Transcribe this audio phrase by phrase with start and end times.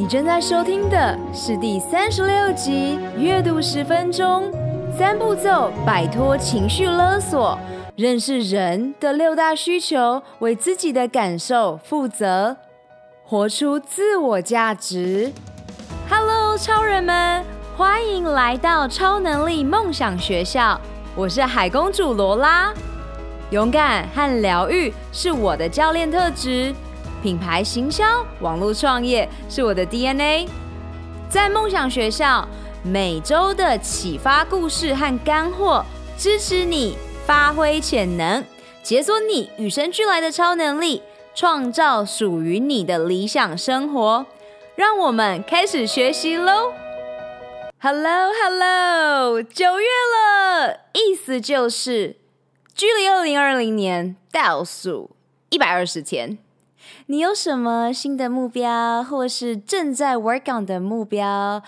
[0.00, 4.50] 你正在收听的是第三十六集《阅读十分钟》，
[4.96, 7.58] 三步骤摆脱情绪勒索，
[7.96, 12.56] 认识人的六大需求，为自己的感受负责，
[13.26, 15.30] 活出自我价值。
[16.08, 17.44] Hello，超人们，
[17.76, 20.80] 欢迎来到超能力梦想学校，
[21.14, 22.72] 我是海公主罗拉。
[23.50, 26.74] 勇敢和疗愈是我的教练特质。
[27.20, 30.48] 品牌行销、网络创业是我的 DNA。
[31.28, 32.48] 在梦想学校，
[32.82, 35.84] 每周的启发故事和干货，
[36.18, 38.44] 支持你发挥潜能，
[38.82, 41.02] 解锁你与生俱来的超能力，
[41.34, 44.26] 创造属于你的理想生活。
[44.74, 46.72] 让我们开始学习喽
[47.80, 52.16] ！Hello Hello，九月了，意思就是
[52.74, 55.10] 距离二零二零年倒数
[55.50, 56.38] 一百二十天。
[57.10, 61.60] 你有什么新的目标，或是正在 work on 的目标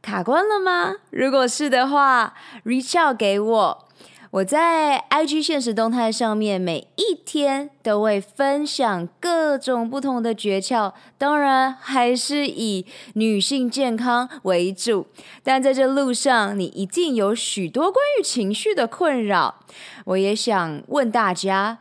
[0.00, 0.98] 卡关了吗？
[1.10, 2.32] 如果是的话
[2.64, 3.88] ，reach out 给我。
[4.30, 15.08] 我在 IG 现实动态上面每一天都会分享各种不同的诀窍，当然还是以女性健康为主。
[15.42, 19.56] 但在这路上，你一定有许多关于情绪的困扰。
[20.04, 21.78] 我也想问大家。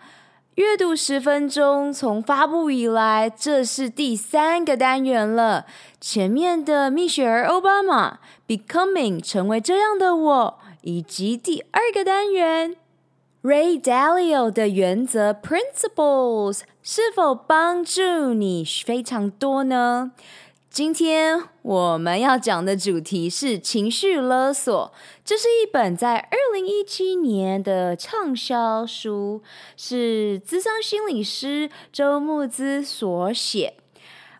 [0.56, 5.66] 阅读十分钟，从发布以来，这是第三个单元了。
[6.00, 12.76] 前面的蜜雪儿欧巴马，Becoming 成为这样的我，以及第二个单元
[13.42, 20.12] Ray Dalio 的原则 Principles，是否帮助你非常多呢？
[20.70, 24.92] 今天我们要讲的主题是情绪勒索。
[25.26, 29.42] 这是一本在二零一七年的畅销书，
[29.78, 33.76] 是资深心理师周慕姿所写。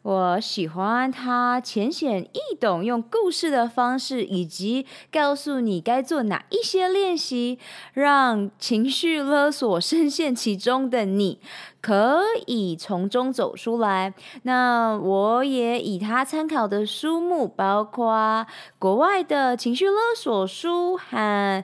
[0.04, 7.58] 我喜欢他浅显易懂，用故事的方式，以及告诉你该做哪一些练习，
[7.94, 11.40] 让情绪勒索深陷其中的你
[11.80, 14.14] 可以从中走出来。
[14.42, 18.46] 那我也以他参考的书目，包括
[18.78, 21.64] 国外的情绪勒索书和。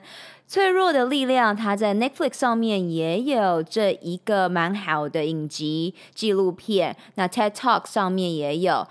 [0.52, 8.84] 脆弱的力量，它在 Netflix 上面也有这一个蛮好的影集纪录片，那 TED Talk 上面也有。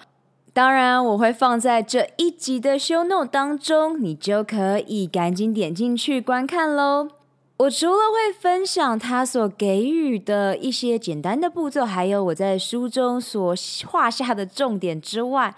[0.54, 7.10] 当然，我会放在这一集的 Show Note 当中，你就可以赶紧点进去观看喽。
[7.58, 13.54] 我除了会分享他所给予的一些简单的步骤，还有我在书中所
[13.86, 15.54] 画下的重点之外。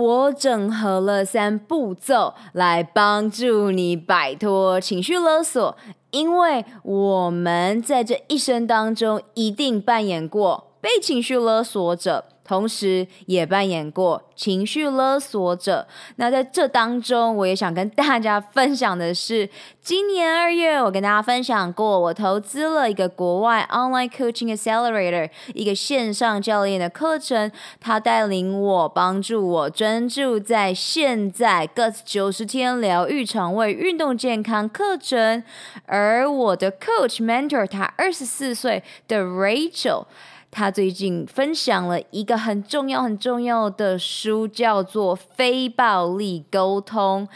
[0.00, 5.76] 我整合了三步骤来帮助你摆脱情绪勒索，
[6.10, 12.24] 因为我们在这一生当中一定扮演过被情绪勒索者。
[12.50, 15.86] 同时也扮演过情绪勒索者。
[16.16, 19.48] 那在这当中，我也想跟大家分享的是，
[19.80, 35.44] 今年二月我跟大家分享过，我投资了一个国外 Online Coaching Accelerator，一个线上教练的课程，他带领我，帮助我专注在现在 GUTS 九十天疗愈肠胃运动健康课程。
[35.86, 40.06] 而我的 Coach Mentor，他二十四岁的 Rachel。
[40.50, 47.28] 他最近分享了一个很重要、很重要的书，叫做《非暴力沟通》。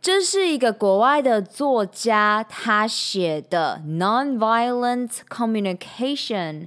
[0.00, 6.62] 这是一个国外的作家他写的《Nonviolent Communication》。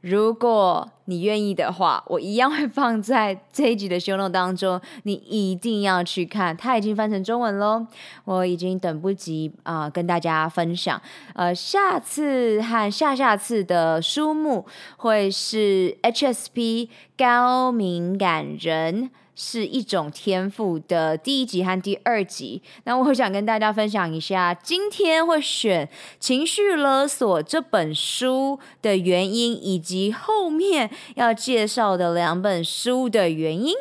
[0.00, 6.56] 如果你愿意的话，我一样会放在这一集的修路当中，你一定要去看。
[6.56, 7.84] 它已经翻成中文喽，
[8.24, 11.00] 我已经等不及啊、跟大家分享。
[11.34, 14.64] 呃，下次和下下次的书目
[14.98, 19.10] 会是 HSP 高敏感人。
[19.40, 25.86] 是一种天赋的第一集和第二集，那我想跟大家分享一下，今天会选
[26.18, 33.74] 《情绪勒索》这本书的原因，以及后面要介绍的两本书的原因。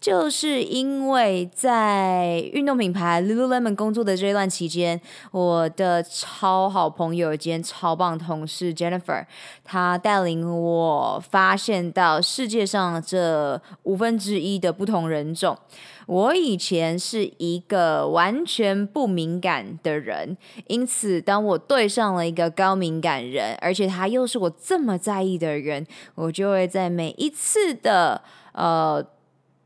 [0.00, 4.98] 就是因为在运动品牌 Lululemon 工作的这段期间，
[5.30, 9.26] 我的超好朋友兼超棒同事 Jennifer，
[9.62, 15.58] 她带领我发现到世界上这五分之一的不同人种。
[16.06, 20.34] 我以前是一个完全不敏感的人，
[20.66, 28.22] 因此当我对上了一个高敏感人，而且他又是我这么在意的人，我就会在每一次的
[28.54, 29.04] 呃。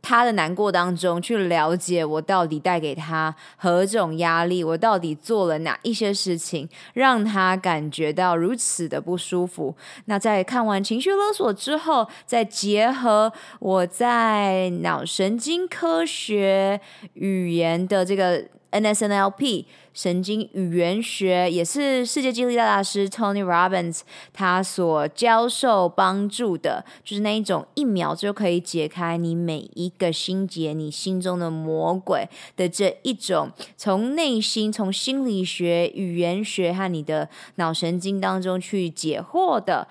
[0.05, 9.75] 他的难过当中去了解我到底带给他何种压力，我到底做了哪一些事情让他感觉到如此的不舒服。
[10.05, 16.79] 那在看完情绪勒索之后，再结合我在脑神经科学
[17.15, 18.45] 语言的这个。
[18.75, 24.01] NSNLP 神经语言学也是世界激励大大师 Tony Robbins
[24.33, 39.87] 他所教授帮助的，就是那一种一秒就可以解开你每一个心结、你心中的魔鬼的这一种，从内心、从心理学、语言学和你的脑神经当中去解惑的。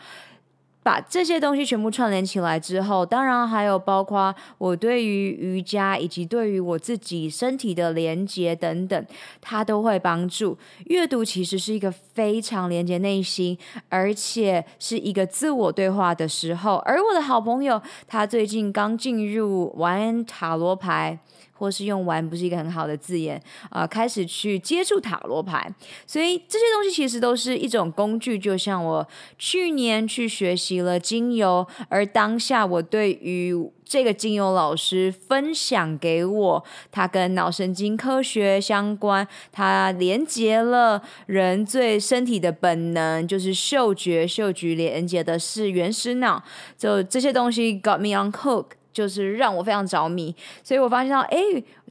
[0.83, 9.06] 把这些东西全部串联起来之后，当然还有包括我对于瑜伽以及对于我自己身体的连接等等，
[9.41, 10.57] 它都会帮助。
[10.88, 13.57] 阅读其实是一个非常连接内心，
[13.88, 16.75] 而且是一个自我对话的时候。
[16.86, 21.18] 而我的好朋友，他最近刚进入玩塔罗牌。
[21.63, 25.74] 或是用玩不是一个很好的字眼啊、呃，开始去接触塔罗牌，
[26.06, 28.38] 所以这些东西其实都是一种工具。
[28.38, 29.07] 就像我
[29.39, 33.56] 去年去学习了精油，而当下我对于
[33.86, 46.44] 这个精油老师分享给我，他跟脑神经科学相关，他连接了人最身体的本能，就是嗅觉，嗅觉连接的是原始脑，
[46.77, 48.65] 就这些东西 got me on hook。
[48.93, 51.37] 就是让我非常着迷，所以我发现到，哎，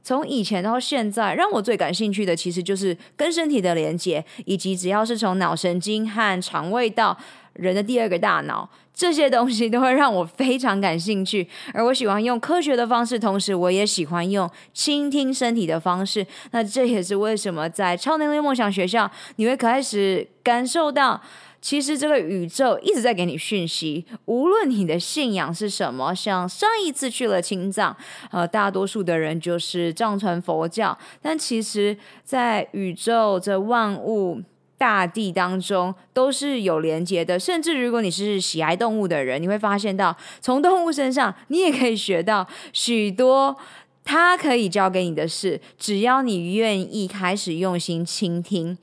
[0.01, 7.17] 从以前到现在，让我最感兴趣的其实就是跟身体的连接，以及只要是从脑神经和肠胃到
[7.53, 11.47] 人的第二个大脑，这些东西都会让我非常感兴趣。
[11.73, 16.25] 而我喜欢用科学的方式，同时我也喜欢用倾听身体的方式。
[16.51, 21.21] 那这也是为什么在超能力梦想学校，你会开始感受到。
[21.63, 27.95] 其实这个宇宙一直在给你讯息，无论你的信仰是什么，像上一次去了青藏，
[28.31, 34.41] 呃，大多数的人就是藏传佛教，但其实，在宇宙这万物
[34.77, 37.39] 大地当中都是有连接的。
[37.39, 43.57] 甚至如果你是喜爱动物的人，你会发现到，从动物身上你也可以学到许多。
[44.05, 48.77] 他可以教给你的事，只要你愿意开始用心倾听。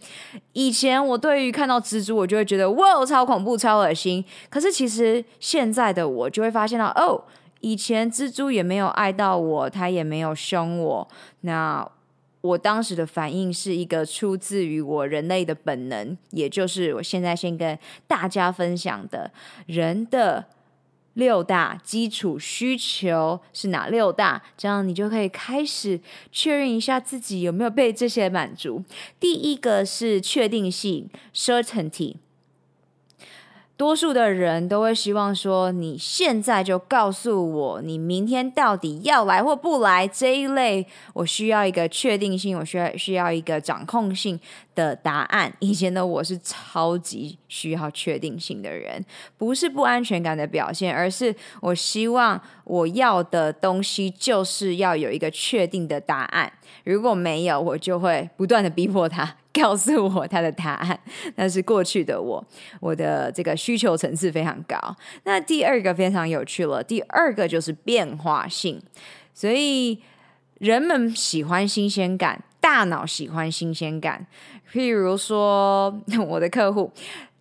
[0.54, 4.24] 以前我对于看到蜘蛛，我就会觉得哇，超恐怖、超恶心。
[4.48, 7.22] 可是其实现在的我就会发现到，哦，
[7.60, 11.08] 以前蜘蛛也没有爱到我，它也没有凶我。
[11.42, 11.86] 那
[12.40, 19.30] 我当时的反应是一个出自于我人类的本能，也就是我现在先跟大家分享的
[19.66, 20.46] 人的。
[21.20, 24.42] 六大基础需求是哪六大？
[24.56, 26.00] 这样你就可以开始
[26.32, 28.82] 确认一下自己有没有被这些满足。
[29.20, 32.16] 第一个是确定性 （certainty）。
[33.80, 40.86] 多数的人都会希望说，你现在就告诉我，你明天到底要来或不来这一类。
[41.14, 44.38] 我需要一个确定性，我需要需要一个掌控性
[44.74, 45.50] 的答案。
[45.60, 49.02] 以前的我是超级需要确定性的人，
[49.38, 52.38] 不是不安全感的表现，而是我希望
[52.70, 56.52] 我要的东西就是要有一个确定的答案。
[56.84, 59.36] 如果没有，我就会不断的逼迫他。
[59.52, 61.00] 告诉我他的答案，
[61.34, 62.42] 那是过去的我，
[62.78, 64.78] 我的这个需求层次非常高。
[65.24, 68.80] 那第二个非常有趣了，第二个就是变化性。
[69.34, 69.98] 所以
[70.60, 74.24] 人们喜欢新鲜感，大脑喜欢新鲜感。
[74.72, 76.92] 譬如说， 我的客户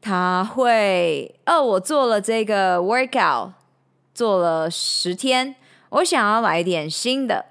[0.02, 3.52] 他会哦，我做了这个 workout，
[4.20, 5.56] 做了十天，
[5.92, 7.46] 我想要来点新的。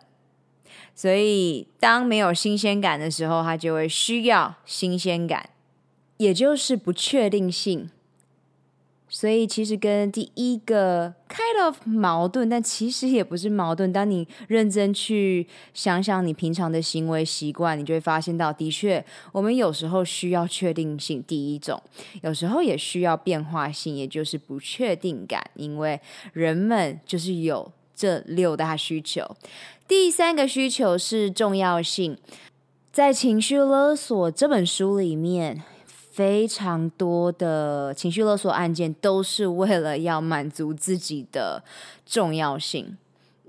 [0.94, 5.48] 所以，当没有新鲜感的时候，他就会需要新鲜感，
[6.18, 7.88] 也就是不确定性。
[9.10, 13.90] 所以，其实跟第一个 kind of 矛盾，但其实也不是矛盾。
[13.90, 21.82] 当你认真去想想你平常的行为习惯，你就会发现到，的确，我们有时候需要确定性，第一种，
[22.22, 25.98] 有时候也需要变化性，也就是不确定感，因为
[26.34, 29.36] 人们就是有这六大需求。
[29.88, 32.18] 第三个需求是重要性，
[32.92, 35.62] 在《情绪勒索》这本书里面，
[36.18, 41.62] 非常多的情绪勒索案件都是为了要满足自己的
[42.04, 42.98] 重要性。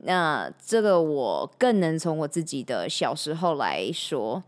[0.03, 4.43] 那这个我更能从我自己的小时候来说，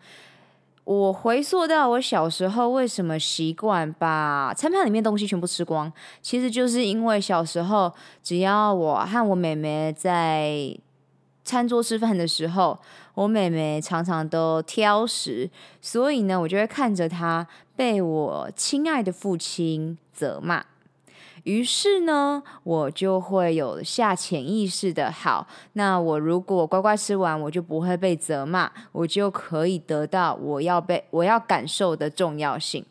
[0.84, 10.78] 我回溯到我小时候为什么习惯把餐盘里面东西全部吃光，其实就是因为小时候只要我和我妹妹在
[11.44, 12.78] 餐桌吃饭的时候，
[13.14, 15.50] 我妹妹常常都挑食，
[15.82, 20.66] 所以呢，我就会看着她被我亲爱的父亲责骂。
[21.44, 25.48] 于是呢，我就会有下潜意识的好。
[25.74, 32.86] 那我如果乖乖吃完，我就不会被责骂，我就可以得到我要被我要感受的重要性。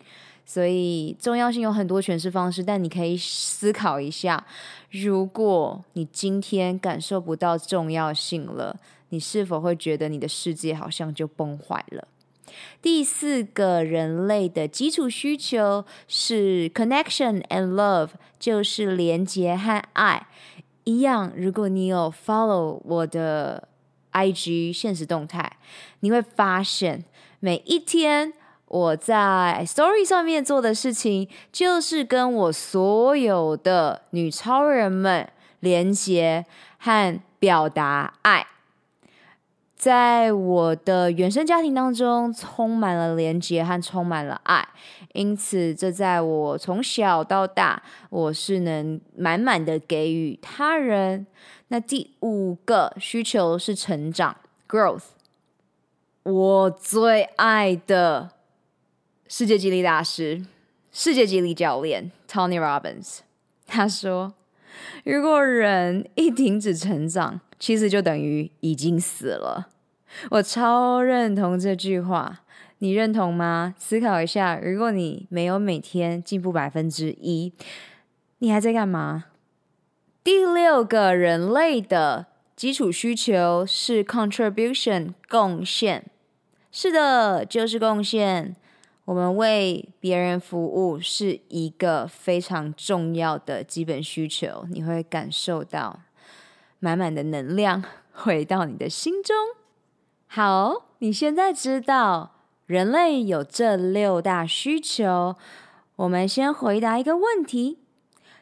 [0.45, 4.45] 所以重要性有很多诠释方式，但你可以思考一下：
[4.91, 8.77] 如果你今天感受不到重要性了，
[9.11, 12.09] 你是否会觉得你的世界好像就崩坏了？
[12.83, 20.27] 第四个人类的基础需求是 connection and love，就是连接和爱。
[20.83, 23.69] 一样，如果你有 follow 我的
[24.13, 25.59] IG 现实动态，
[26.01, 27.05] 你会发现
[27.39, 28.33] 每一天
[28.67, 35.29] 我在 Story 上面做的事情，就是跟我所有的女超人们
[35.61, 36.47] 连接
[36.79, 38.47] 和表达爱。
[39.81, 44.69] 在我的原生家庭当中，充满了连接和充满了爱，
[45.15, 51.27] 因此这在我从小到大，我是能满满的给予他人。
[51.69, 54.37] 那第五个需求是成长
[54.69, 55.05] （growth）。
[56.25, 58.33] 我最爱的
[59.29, 60.45] 世界激励大师、
[60.93, 63.21] 世界激励教练 Tony Robbins，
[63.67, 64.35] 他说
[65.05, 69.69] ：“如果人一停止成长，”其实就等于已经死了，
[70.31, 72.41] 我超认同这句话，
[72.79, 73.75] 你认同吗？
[73.79, 77.53] 思考一下，如果你没有每天进步百分之一，
[78.39, 79.27] 你还在干嘛？
[80.25, 86.07] 第六个人类的基础需求是 contribution 贡献，
[86.73, 88.57] 是的，就是贡献。
[89.05, 96.01] 我们为别人服务是一个非常重要的基本需求，你会感受到。
[96.83, 99.37] 满满的能量 回到你的心中。
[100.27, 105.37] 好，你现在知道人类有这六大需求。
[105.97, 107.81] 我们先回答一个问题：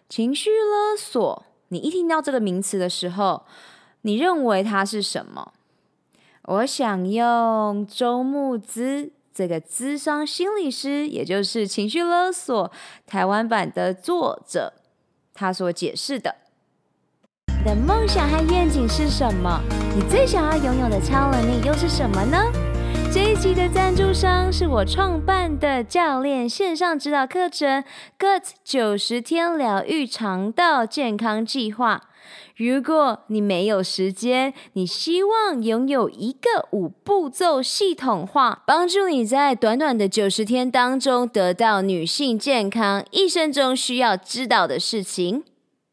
[0.09, 3.45] 情绪勒索，你一听到这个名词的时候，
[4.03, 5.53] 你认为它是什么？
[6.45, 12.73] 我想用周慕姿这个咨商心理师，也就是情绪勒索
[13.07, 14.73] 台湾版的作者，
[15.33, 16.35] 他所解释的。
[17.47, 19.63] 你的梦想和愿景是什么？
[19.95, 22.37] 你最想要拥有的超能力又是什么呢？
[23.13, 27.81] 这一集的赞助商是我创办的教练线上指导课程
[28.19, 32.03] 《GUT 九十天疗愈肠道健康计划》。
[32.59, 45.45] 如果你没有时间，你希望拥有一个五步骤系统化，帮助你在短短的九十天当中得到女性健康一生中需要知道的事情。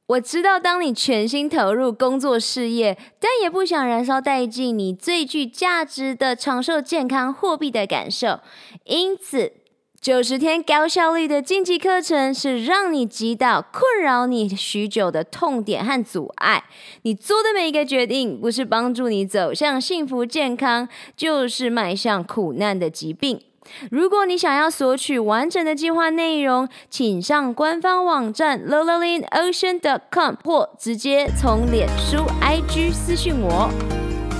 [0.08, 8.40] 我知道，当你全心投入工作事业，但也不想燃烧殆尽你最具价值的长寿健康货币的感受，
[8.86, 9.54] 因此
[10.06, 16.66] 九十天高效率的晋级课程是让你击倒困扰你许久的痛点和阻碍。
[17.02, 23.42] 你做的每一个决定，不是帮助你走向幸福健康，就是迈向苦难的疾病。
[23.90, 33.72] 如果你想要索取完整的计划内容，请上官方网站 lolalinocean.com，或直接从脸书 IG 私讯我。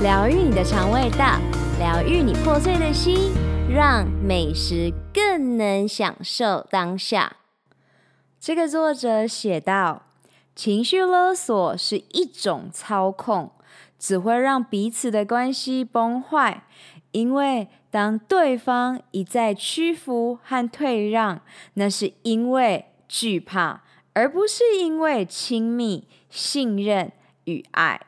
[0.04, 1.40] 疗愈你的肠胃道，
[1.80, 3.32] 疗愈你破碎的心，
[3.76, 7.36] 让美食更能享受当下。
[8.40, 10.04] 这个作者写道：
[10.56, 13.52] 情绪勒索是一种操控，
[14.00, 16.64] 只会让彼此的关系崩坏，
[17.12, 17.68] 因为。
[17.92, 21.42] 当对方一再屈服和退让，
[21.76, 27.14] 那是因为惧怕，而不是因为亲密、信任
[27.46, 28.02] 与爱。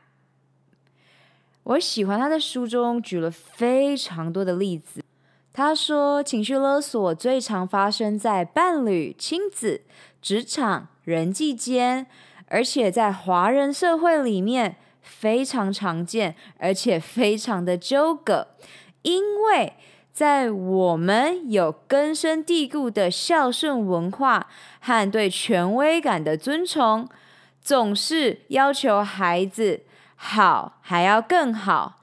[1.63, 5.01] 我喜欢他的书中举了非常多的例子。
[5.57, 9.81] 他说，情绪勒索最常发生在伴侣、亲子、
[10.21, 12.05] 职场、人际间，
[12.45, 18.49] 而且在华人社会里面非常常见，而且非常的纠葛。
[19.01, 19.73] 因为
[20.11, 24.45] 在我们有根深蒂固的孝顺文化
[24.79, 27.09] 和对权威感的尊崇，
[27.59, 29.81] 总是要求孩子
[30.15, 31.95] 好还要更好，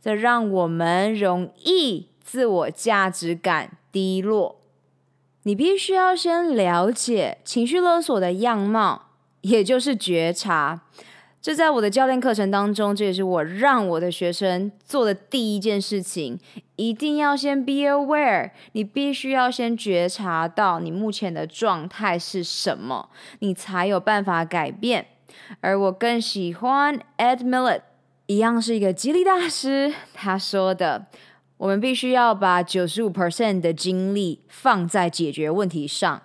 [0.00, 4.56] 这让我们容易自我价值感低落。
[5.44, 10.82] 你必须要先了解情绪勒索的样貌，也就是觉察。
[11.40, 16.38] 这在我的教练课程当中，这也是我让我的学生做的第一件事情。
[16.76, 23.08] 一定要先 be aware，你必须要先觉察到你目前的状态是什么，
[23.38, 25.06] 你才有办法改变。
[25.62, 27.80] 而我更喜欢 Ed Mylett，
[28.26, 31.06] 一样是一个激励大师，他说的：
[31.58, 36.22] 我们必须要把九十五 percent 的精力放在解决问题上。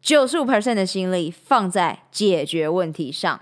[0.00, 3.40] 九十五 percent 的心力放在解决问题上。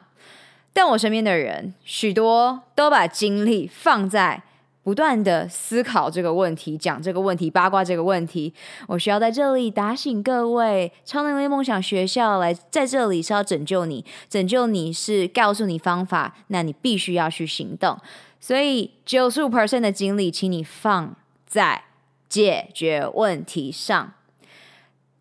[0.73, 4.43] 但我身边的人，许多都把精力放在
[4.83, 8.53] 不断的思考这个问题、讲这个问题、八卦这个问题。
[8.89, 17.99] 我需要在这里打醒各位，超能力梦想学校来在这里是要拯救你，拯救你是告诉你方法，那你必须要去行动。
[18.43, 21.15] 所以九十五 percent 的精力，请你放
[21.47, 21.85] 在
[22.29, 24.15] 解决问题上。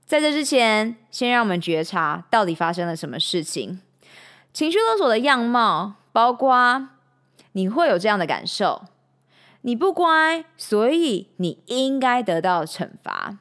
[0.08, 3.80] 在这之前，先让我们觉察到底发生了什么事情。
[4.51, 6.90] 情绪勒索的样貌，包括
[7.51, 8.86] 你会有这样的感受：
[9.62, 13.38] 你不乖，所以你应该得到惩罚。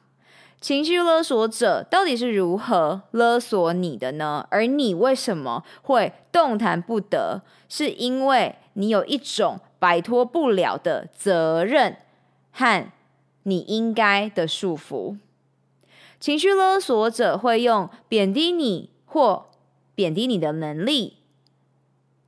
[0.61, 4.45] 情绪勒索者到底是如何勒索你的呢？
[4.51, 7.41] 而你为什么会动弹不得？
[7.67, 11.97] 是因为你有一种摆脱不了的责任
[12.51, 12.87] 和
[13.41, 15.17] 你应该的束缚。
[16.19, 19.49] 情绪勒索者会用贬低你或
[19.95, 21.17] 贬低你的能力。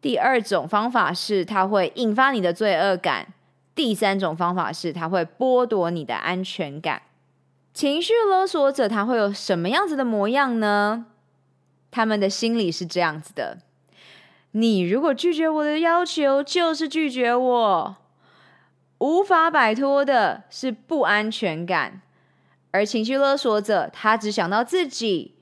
[0.02, 3.36] 第二种方法是，他会引发你的罪恶感。
[3.76, 7.04] 第三种方法是，他会剥夺你的安全感。
[7.72, 11.06] 情绪勒索者他会有什么样子的模样呢？
[11.92, 13.60] 他们的心理是这样子的：
[14.54, 17.96] 你如果拒绝我的要求，就是拒绝我。
[19.00, 22.02] 无法摆脱的是不安全感，
[22.72, 25.36] 而情绪勒索者他只想到自己。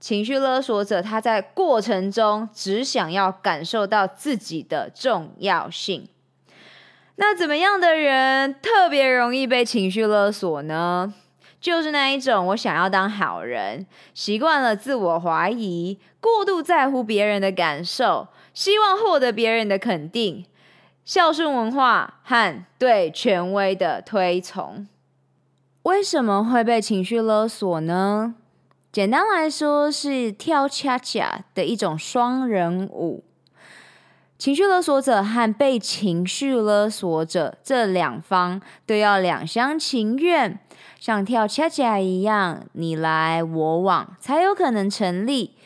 [0.00, 6.08] 情绪勒索者，他在过程中只想要感受到自己的重要性。
[7.16, 11.14] 那怎么样的人特别容易被情绪勒索呢？
[11.60, 20.44] 就是那一种，我想要当好人，习惯了自我怀疑，过度在乎别人的感受，希望获得别人的肯定，
[21.04, 24.86] 孝顺文化和对权威的推崇。
[25.82, 28.34] 为什么会被情绪勒索呢？
[28.92, 33.24] 简单来说，是跳恰恰的一种双人舞。
[34.38, 40.60] 情绪勒索者和被情绪勒索者这两方都要两厢情愿，
[41.00, 45.56] 像跳恰恰一样，你来我往，才有可能成立。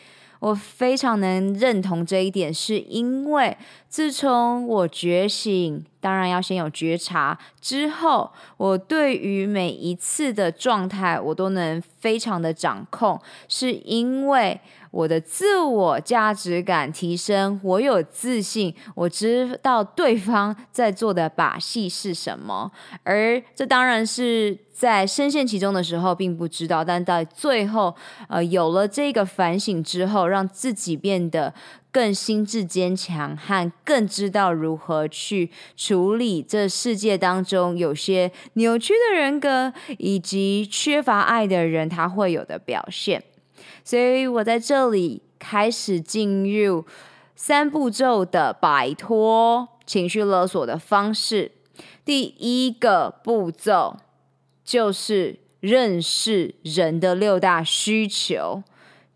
[0.41, 3.57] 我非常能认同这一点，是因为
[3.89, 14.59] 自从我觉醒，当然要先有觉察，之后我对于每一次的状态，我都能非常的掌控，是因为。
[14.93, 22.71] 我的自我价值感提升，我有自信，我知道对方在做的把戏是什么，
[23.03, 27.97] 而这当然是在深陷其中的时候并不知道，但在最后，
[28.29, 31.55] 呃，有了这个反省之后，让自己变得
[31.91, 43.23] 更心智坚强，和更知道如何去处理这世界当中有些扭曲的人格，以及缺乏爱的人他会有的表现。
[43.85, 46.85] 所以我在这里开始进入
[47.35, 51.53] 三步骤的摆脱情绪勒索的方式。
[52.05, 53.97] 第一个步骤
[54.65, 58.63] 就是认识人的六大需求。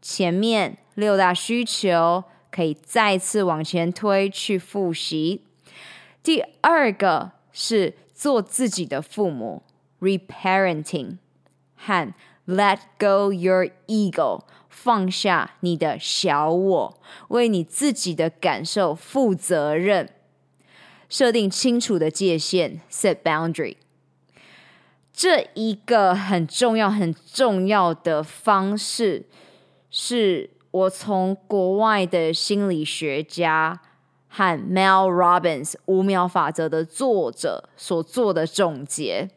[0.00, 5.42] 前面六大需求可以再次往前推去复习。
[6.22, 9.62] 第二个是做自己的父母
[10.00, 11.18] ，reparenting
[11.74, 12.12] 和
[12.46, 14.42] let go your ego。
[14.86, 20.08] 放下你的小我，为你自己的感受负责任，
[21.08, 23.78] 设定清楚的界限，set boundary。
[25.12, 29.26] 这一个很重要、很重要的方式，
[29.90, 33.80] 是我从国外的心理学家
[34.28, 39.30] 和 Mel Robbins 五秒法则的作者所做的总结。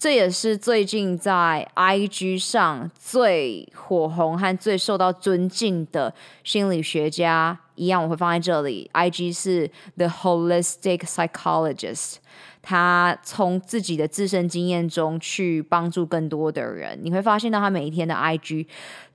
[0.00, 8.90] 这也是最近在 IG 上最火红和最受到尊敬的心理学家，一样我会放在这里。
[8.94, 12.14] IG 是 The Holistic Psychologist，
[12.62, 18.66] 他从自己的自身经验中去帮助更多的人，你会发现到他每一天的 IG。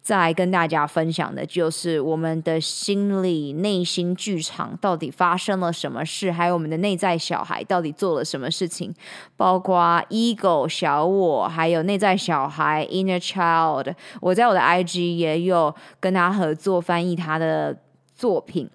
[0.02, 8.94] 再跟大家分享的就是我们的心理内心剧场到底发生了什么事，还有我们的内在小孩到底做了什么事情，
[9.36, 13.96] 包括 ego 小我，还有内在小孩 inner child。
[14.22, 17.76] 我在我的 IG 也有跟他合作翻译他的
[18.14, 18.70] 作品。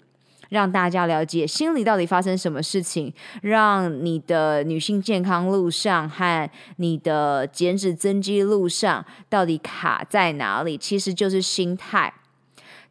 [0.50, 12.12] 让大家了解心里到底发生什么事情，让你的女性健康路上和你的减脂增肌路上到底卡在哪里，其实就是心态。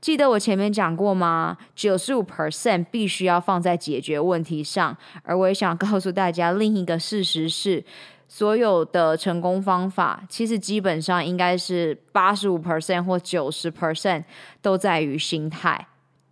[0.02, 1.58] 记得我前面讲过吗？
[1.76, 7.84] 九十五 percent 必须要放在解决问题上，而我也想告诉大家另一个事实是，
[8.30, 14.24] 所有的成功方法，其实基本上应该是八十五 percent 或九十 percent
[14.62, 15.89] 都在于心态。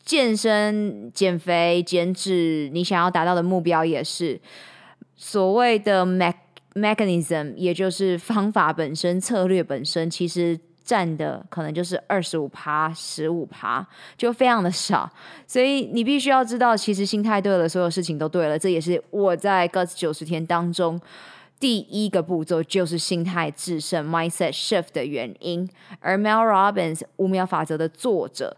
[0.08, 4.40] 健身、减肥、减脂，你想要达到的目标也是
[5.18, 6.34] 所谓的 me
[6.76, 15.12] mechanism，也就是方法本身、策略本身，其实占的可能就是二十五趴、十五趴，就非常的少。
[15.46, 18.58] 所以你必须要知道，其实心态对了，所有事情都对了。
[18.58, 20.98] 这也是我在 Guts 九十天当中。
[21.60, 25.68] 第一个步骤就是心态制胜 （mindset shift） 的原因，
[26.00, 28.56] 而 Mel Robbins 五秒法则的作者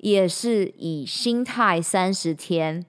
[0.00, 2.84] 也是以心态三十天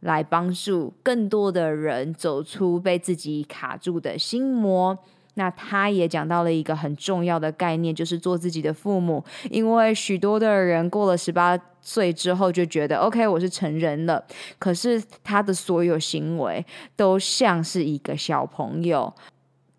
[0.00, 4.98] 来帮助更多的人走出被自己卡住的心魔。
[5.36, 14.24] 那他也讲到了一个很重要的概念，就是做自己的父母，因为许多的人过了十八岁之后就觉得 OK，我是成人了，
[14.60, 19.12] 可是他的所有行为都像是一个小朋友，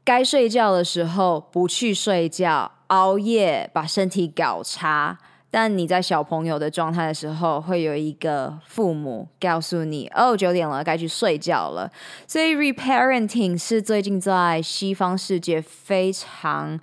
[0.03, 5.19] 该睡觉的时候不去睡觉，熬夜把身体搞差。
[5.57, 11.89] 但你在小朋友的状态的时候，会有一个父母告诉你：“哦，九点了，该去睡觉了。”
[12.27, 16.77] 所以，reparenting 是最近在西方世界非常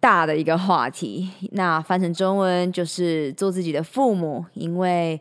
[0.00, 1.30] 大的一个话题。
[1.52, 5.20] 那翻成中文就是做自己的父母，因为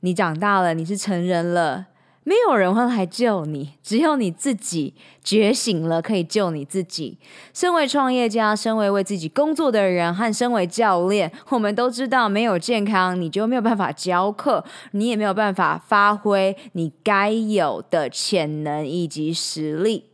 [0.00, 1.86] 你长大了，你是成人了。
[2.26, 7.18] 没有人会来救你，只有你自己觉醒了，可以救你自己。
[7.52, 20.06] 身为创业家，身为为自己工作的人，和身为教练，我们都知道，没有健康，你就没有办法教课，你也没有办法发挥你该有的潜能以及实力。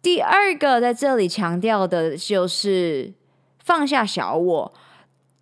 [0.00, 3.12] 第二个在这里强调的就是
[3.62, 4.72] 放下小我，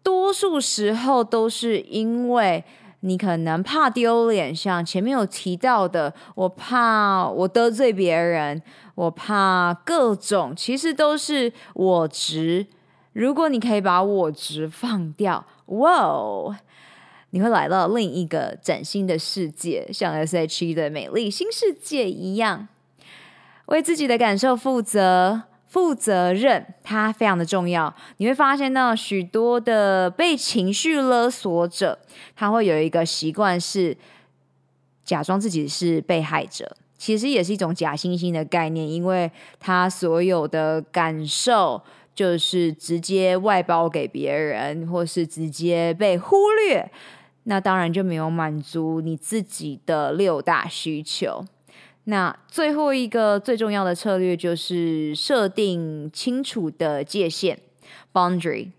[0.02, 2.64] 多数时候都是因为。
[3.00, 8.62] 你可能怕丢脸，像前面有提到的，我怕我得罪别人，
[8.94, 12.66] 我怕各种，其实都是我执。
[13.12, 16.56] 如果你可以把我执放掉，哇哦，
[17.30, 22.68] 你会来到另一个崭新的世界，像 S.H.E 的美丽新世界一样，
[23.66, 25.42] 为自己的感受负责。
[25.76, 27.94] 负责任，它非常的重要。
[28.16, 31.98] 你会发现到许多的被情绪勒索者，
[32.34, 33.94] 他会有一个习惯是
[35.04, 41.82] 假装自己是被害者，其实也是一种假惺惺的概念，因为他所有的感受
[42.14, 46.90] 就是直接外包给别人，或是直接被忽略，
[47.42, 51.44] 那当然就没有满足你自己的六大需求。
[52.08, 57.58] 那最后一个最重要的策略就是设定清楚的界限
[58.12, 58.70] （boundary）。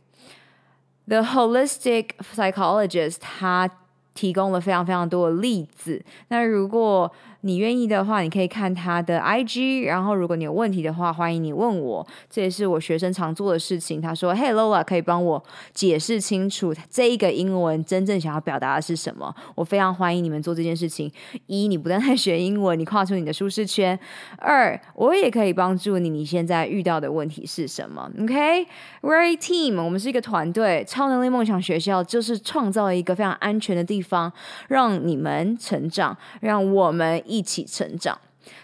[1.07, 3.69] The holistic psychologist 他
[4.13, 6.03] 提供了非常非常多的例子。
[6.29, 9.85] 那如果你愿意的话，你可以看他的 IG。
[9.85, 12.05] 然后，如果你有问题的话，欢迎你问我。
[12.29, 14.01] 这也是我学生常做的事情。
[14.01, 21.11] 他说：“Hey Lola，可以帮我解释清楚这一个英文真正想要表达的是什么？”我非常欢迎你们做这件事情。
[21.45, 23.95] 一，你不但在学英文，你跨出你的舒适圈；
[24.39, 26.09] 二，我也可以帮助你。
[26.09, 30.83] 你现在遇到的问题是什么？OK，We're a team，我们是一个团队。
[30.87, 34.31] 超能力梦想学校就是创造一个非常安全的地方，
[34.69, 37.21] 让你们成长，让我们。
[37.27, 38.17] 一起成长，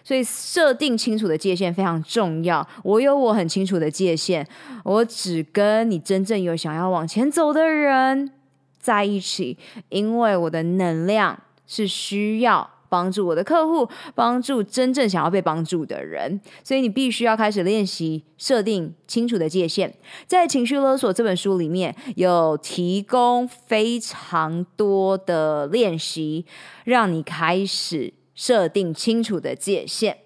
[0.04, 2.67] 所以设定清楚的界限非常重要。
[2.84, 4.47] 我有我很清楚的界限，
[4.84, 8.32] 我只跟你真正有想要往前走的人
[8.80, 9.58] 在一起，
[9.89, 16.39] 因为我的能量是需要帮助我的客户，帮助真正想要被帮助的人。
[16.63, 19.91] 所以你必须要开始练习设定清楚的界限。
[20.28, 26.45] 在《情绪勒索》这本书里面有提供非常多的练习，
[26.84, 28.13] 让你开始。
[28.34, 30.19] 设定清楚的界限。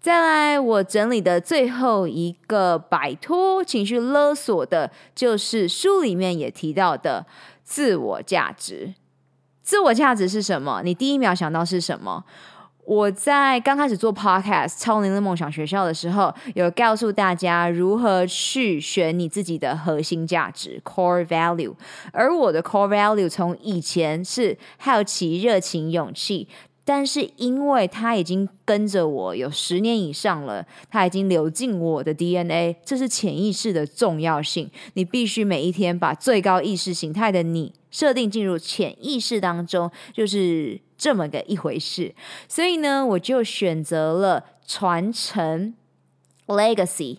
[0.00, 7.26] 再来，我整理的最后一个摆脱情绪勒索的，就是书里面也提到的
[7.64, 8.94] 自我价值。
[9.62, 10.82] 自我价值是什么？
[10.84, 12.24] 你第一秒想到是什么？
[12.86, 21.74] 我在刚开始做 Podcast 超能的梦想学校的时候，有告诉大家如何去选你自己的核心价值 Core Value。
[22.12, 26.48] 而我的 Core Value 从以前是好奇、热情、勇气，
[26.86, 34.70] 但是因为它已经跟着我有十年以上了，它已经流进我的 DNA，这是潜意识的重要性。
[34.94, 40.80] 你必须每一天把最高意识形态的你设定进入潜意识当中，就是。
[40.98, 42.14] 这么个一回事，
[42.48, 45.74] 所以呢，我就选择了传承
[46.46, 47.18] （legacy）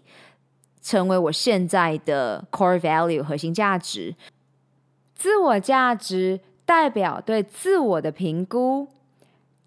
[0.82, 4.16] 成为我现在的 core value 核心价值。
[5.14, 8.88] 自我价值代表对自我的评估、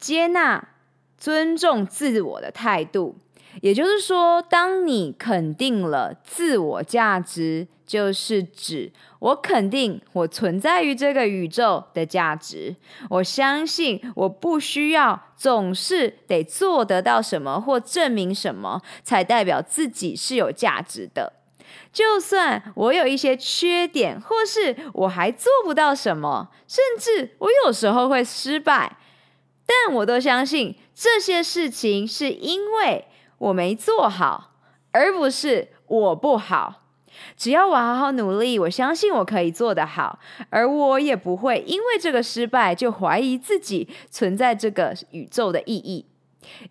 [0.00, 0.70] 接纳、
[1.16, 3.18] 尊重自我的态度。
[3.60, 12.76] 也就是说，当你肯定了自我价值，就是指我肯定我存在于这个宇宙的价值。
[13.08, 21.32] 我相信我不需要总是得做得到什么或证明什么，才代表自己是有价值的。
[21.92, 28.96] 就算我有一些缺点，或是我还做不到什么，甚至我有时候会失败，
[29.70, 33.06] 但我都相信这些事情是因为。
[33.40, 34.52] 我没做好，
[34.90, 36.82] 而不是我不好。
[37.38, 40.18] 只要我好好努力，我相信我可以做得好，
[40.50, 46.04] 而我也不会因为这个失败就怀疑自己存在这个宇宙的意义。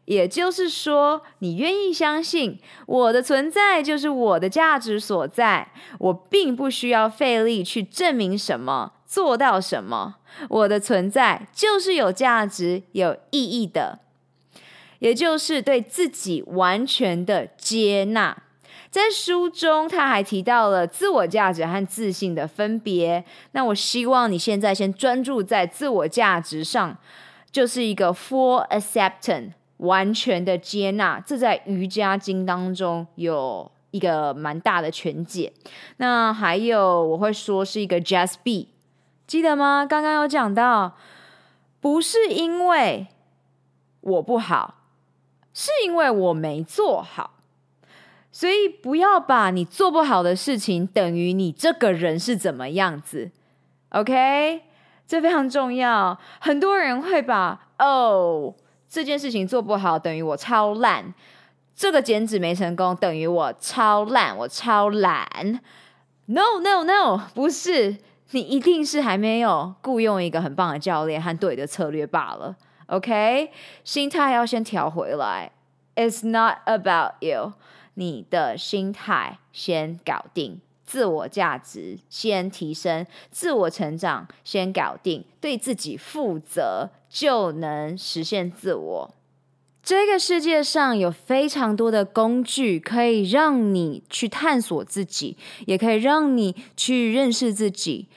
[0.06, 10.18] 也就是说，你愿意相信我的存在就是我的价值所在，我并不需要费力去证明什么，做到什么，
[10.50, 13.98] 我的存在就是有价值、有意义的。
[15.00, 18.44] 也就是对自己完全的接纳。
[18.92, 23.24] 在书中，他还提到了自我价值和自信的分别。
[23.54, 26.98] 那我希望你现在先专注在自我价值上，
[27.52, 31.20] 就是一个 full acceptance，完全的接纳。
[31.20, 35.54] 这在瑜伽经当中有一个蛮大的全解。
[35.98, 38.68] 那还有，我会说是一个 just be，
[39.30, 39.86] 记得吗？
[39.88, 40.98] 刚刚有讲到，
[41.80, 43.06] 不是因为
[44.02, 44.78] 我不好。
[45.54, 47.32] 是因为我没做好，
[48.32, 53.30] 所以不要把你做不好的事情等于你这个人是怎么样子
[53.90, 54.62] ，OK？
[55.06, 56.18] 这非常重要。
[56.40, 58.56] 很多人会把哦，
[58.88, 61.14] 这件事情做不好等于我超烂，
[61.76, 65.60] 这个减脂没成功等于我超烂，我超懒。
[66.28, 67.98] No No No，不是，
[68.32, 72.56] 你一定是还没有雇佣一个很棒的教练和对的策略罢了。
[72.88, 73.52] OK，
[73.84, 75.52] 心态要先调回来。
[75.96, 77.54] It's not about you，
[77.96, 89.14] 你的心态先搞定，自我价值先提升，自我成长先搞定，对自己负责，就能实现自我。
[89.90, 98.08] 这个世界上有非常多的工具，可以让你去探索自己，也可以让你去认识自己。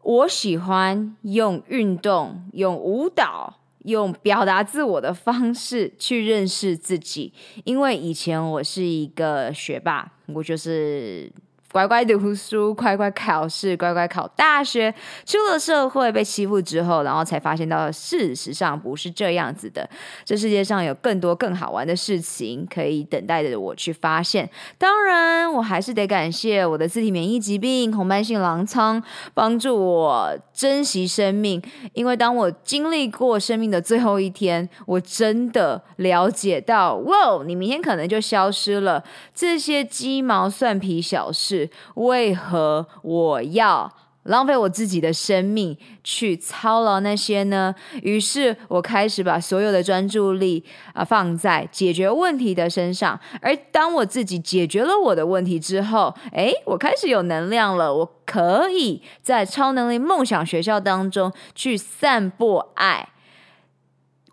[0.00, 3.58] 我喜欢用运动，用舞蹈。
[3.80, 11.30] 用表达自我的方式去认识自己，因为以前我是一个学霸，我就是。
[11.72, 14.94] 乖乖读书，乖乖考试，乖乖考大学。
[15.24, 19.88] 出了社会被欺负之后，然后才发现到事实上不是这样子的。
[20.22, 24.48] 这世界上有更多更好玩的事情可以等待着我去发现。
[24.76, 31.62] 当然，我还是得感谢我的自体免疫疾病红斑性狼疮，帮助我珍惜生命。
[31.94, 39.02] 因为当我经历过生命的最后一天，我真的了解到，哇，你明天可能就消失了。
[39.34, 41.61] 这些鸡毛蒜皮小事。
[41.94, 43.92] 为何我要
[44.24, 47.74] 浪费我自己的生命去操劳那些呢？
[48.02, 53.18] 于是我开始把所有的专注力啊放在解决问题的身上。
[53.40, 57.92] 而当我自己解决了我的问题之后，诶，我开始有能量了。
[57.92, 63.08] 我可以在超能力梦想学校当中去散播爱。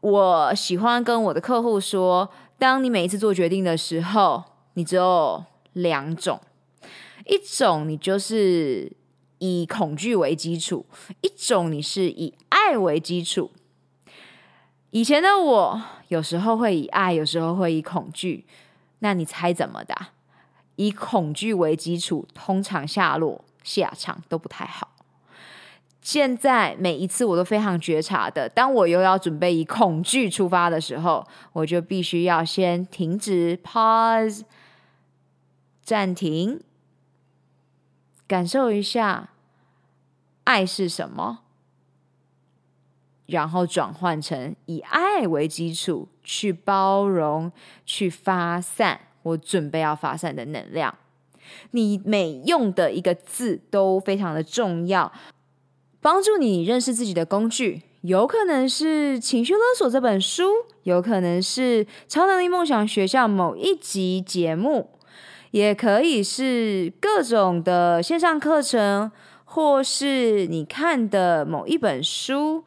[0.01, 4.43] 我喜欢跟我的客户说：当你每一次做决定的时候，
[4.75, 6.39] 你只有两种。
[7.29, 8.91] 一种你就是
[9.37, 10.85] 以恐惧为基础，
[11.21, 13.51] 一种你是以爱为基础。
[14.89, 18.47] 以前的我有时候会以爱，有时候会以恐惧。
[19.01, 19.95] 那你猜怎么的？
[20.77, 24.95] 以恐惧为基础，通常下落下场都不太好。
[26.01, 34.41] 现在每一次我都非常觉察的，当我又要准备以恐惧出发的时候，我就必须要先停止，pause，
[35.83, 36.59] 暂停。
[38.29, 39.31] 感受一下
[40.43, 41.39] 爱是什么，
[43.25, 47.51] 然后转换成以爱为基础去包容、
[47.87, 50.95] 去发散我准备要发散的能量。
[51.71, 55.11] 你每用的一个字都非常的重要，
[55.99, 60.43] 帮助你认识自己的工具，有可能是《情绪勒索》这本书，
[60.83, 64.91] 有可能是《超能力梦想学校》某一集节目。
[65.51, 69.11] 也可以是各种的线上课程，
[69.45, 72.63] 或是你看的某一本书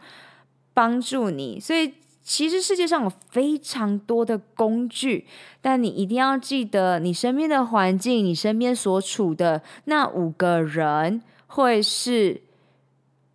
[0.75, 1.61] 帮助你。
[1.61, 5.27] 所以，其实世界上有非常多的工具，
[5.61, 12.43] 但你一定要记得，你身边的环境，你身边所处的那五个人，会是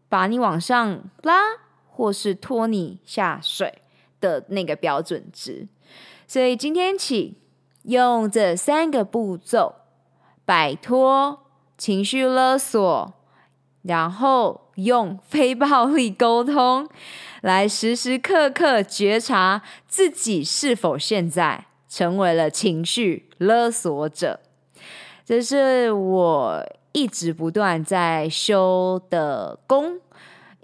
[0.10, 1.40] 把你往上拉，
[1.88, 3.82] 或是拖你下水
[4.20, 5.70] 的那个标准值。
[6.28, 7.38] 所以今天起。
[7.88, 9.76] 用这三个步骤
[10.44, 11.46] 摆脱
[11.78, 13.14] 情绪勒索，
[13.84, 16.90] 然后用非暴力沟通
[17.42, 24.42] 来时时刻刻觉察自己是否现在成为了情绪勒索者。
[25.24, 30.02] 这是我一直不断在修的功。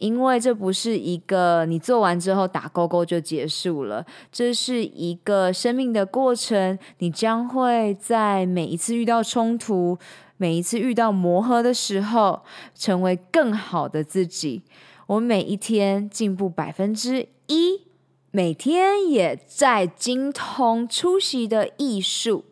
[0.03, 6.77] 因为这不是一个你做完之后打勾勾就结束了，这是一个生命的过程。
[6.97, 9.97] 你将会在每一次遇到冲突、
[10.35, 12.41] 每一次遇到磨合的时候，
[12.75, 14.63] 成为更好的自己。
[15.07, 17.83] 我每一天进步百分之一，
[18.31, 22.43] 每天也在精通出席的艺术。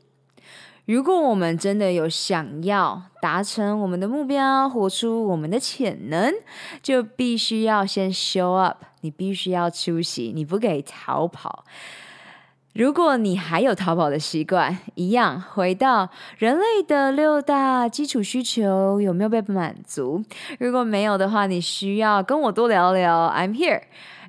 [0.85, 6.33] 如果我们真的有想要达成我们的目标，活出我们的潜能，
[6.81, 8.83] 就必须要先 show up。
[9.01, 11.63] 你必须要出席，你不可以逃跑。
[12.73, 20.23] 如果你还有逃跑的习惯，一样回到人类的六大基础需求有没有被满足？
[20.59, 23.31] 如果没有的话，你需要跟我多聊聊。
[23.35, 23.83] I'm here，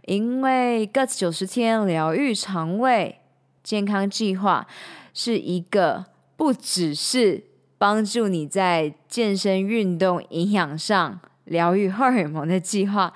[0.06, 3.20] 因为 Gut 九十天疗愈肠胃
[3.62, 4.66] 健康计划
[5.14, 6.11] 是一个。
[6.42, 7.44] 不只是
[7.78, 13.14] 帮助你在健身、运动、营养上疗愈荷尔蒙的计划，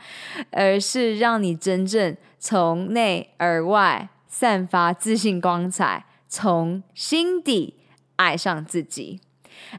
[0.53, 7.75] 而是让你真正从内而外散发自信光彩，从心底
[8.15, 9.21] 爱上自己。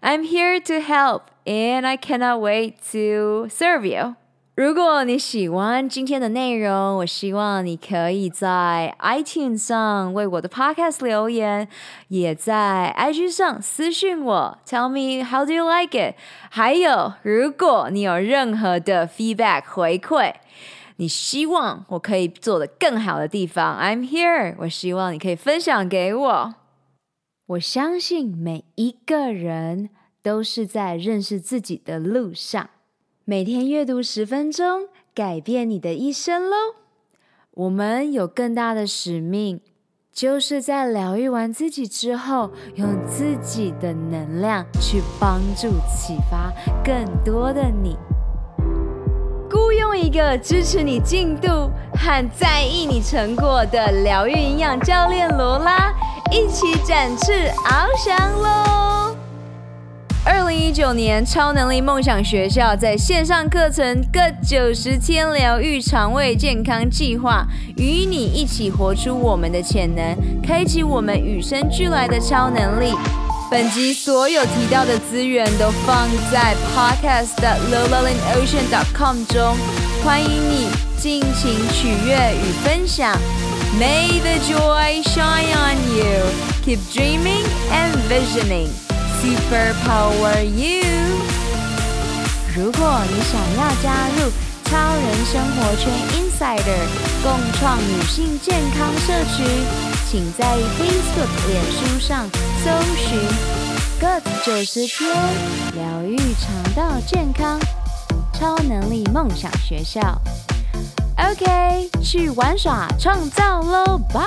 [0.01, 4.15] I'm here to help, and I cannot wait to serve you.
[4.57, 11.67] 如果你喜欢今天的内容，我希望你可以在 iTunes 上为我的 Podcast 留言，
[12.07, 16.15] 也在 IG 上私信我，Tell me how do you like it。
[16.49, 20.33] 还有，如果你有任何的 feedback 回馈，
[20.95, 24.55] 你希望我可以做的更好的地方，I'm here。
[24.57, 26.55] 我希望你可以分享给我。
[27.45, 29.91] 我相信每一个人
[30.23, 32.71] 都是在认识自己的路上。
[33.29, 36.55] 每天阅读十分钟，改变你的一生喽！
[37.55, 39.59] 我们有更大的使命，
[40.13, 47.97] 就是在疗愈完自己之后，用自己的能量去帮助、启发更多的你。
[49.51, 55.93] 雇佣一个支持你进度和在意你成果的疗愈营养教练罗拉，
[56.31, 57.33] 一起展翅
[57.65, 59.16] 翱翔喽！
[60.29, 67.47] 二零一九年超能力梦想学校在线上课程《各九十天疗愈肠胃健康计划》，
[67.81, 72.93] 与你一起活出我们的潜能，开启我们与生俱来的超能力。
[73.49, 79.55] 本集所有提到的资源都放在 podcast 的 lowlevelocean.com 中，
[80.03, 80.67] 欢迎你
[80.99, 83.17] 尽情取悦与分享。
[83.79, 86.25] May the joy shine on you.
[86.65, 88.86] Keep dreaming and visioning.
[89.21, 90.83] Super Power You！
[92.55, 94.31] 如果你想要加入
[94.65, 96.83] 超人生活圈 Insider
[97.23, 99.43] 共创女性健康社区，
[100.09, 100.45] 请在
[100.77, 102.29] Facebook、脸书上
[102.63, 103.19] 搜寻
[103.99, 105.09] “Good 九十天
[105.73, 107.59] 疗愈肠道健康
[108.33, 110.21] 超能力梦想学校”。
[111.17, 114.21] OK，去玩耍创造喽，拜！